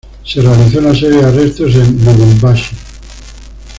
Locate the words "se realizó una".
0.25-0.95